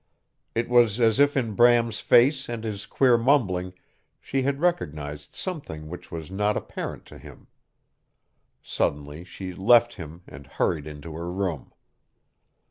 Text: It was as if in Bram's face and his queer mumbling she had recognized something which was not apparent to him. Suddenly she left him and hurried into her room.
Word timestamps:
It 0.55 0.67
was 0.67 0.99
as 0.99 1.19
if 1.19 1.37
in 1.37 1.53
Bram's 1.53 1.99
face 1.99 2.49
and 2.49 2.63
his 2.63 2.87
queer 2.87 3.19
mumbling 3.19 3.73
she 4.19 4.41
had 4.41 4.59
recognized 4.59 5.35
something 5.35 5.89
which 5.89 6.09
was 6.09 6.31
not 6.31 6.57
apparent 6.57 7.05
to 7.05 7.19
him. 7.19 7.45
Suddenly 8.63 9.23
she 9.23 9.53
left 9.53 9.93
him 9.93 10.23
and 10.25 10.47
hurried 10.47 10.87
into 10.87 11.13
her 11.13 11.31
room. 11.31 11.71